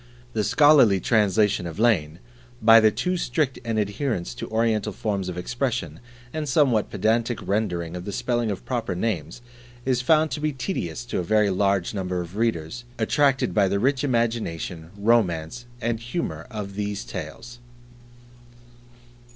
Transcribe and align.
The 0.33 0.43
scholarly 0.43 0.99
translation 0.99 1.67
of 1.67 1.77
Lane, 1.77 2.17
by 2.59 2.79
the 2.79 2.89
too 2.89 3.17
strict 3.17 3.59
an 3.63 3.77
adherence 3.77 4.33
to 4.33 4.49
Oriental 4.49 4.91
forms 4.93 5.29
of 5.29 5.37
expression, 5.37 5.99
and 6.33 6.49
somewhat 6.49 6.89
pedantic 6.89 7.37
rendering 7.47 7.95
of 7.95 8.05
the 8.05 8.11
spelling 8.11 8.49
of 8.49 8.65
proper 8.65 8.95
names, 8.95 9.43
is 9.85 10.01
found 10.01 10.31
to 10.31 10.39
be 10.39 10.53
tedious 10.53 11.05
to 11.05 11.19
a 11.19 11.23
very 11.23 11.51
large 11.51 11.93
number 11.93 12.19
of 12.19 12.35
readers 12.35 12.83
attracted 12.97 13.53
by 13.53 13.67
the 13.67 13.77
rich 13.77 14.03
imagination, 14.03 14.89
romance, 14.97 15.65
and 15.81 15.99
humour 15.99 16.47
of 16.49 16.73
these 16.73 17.03
tales. 17.05 17.59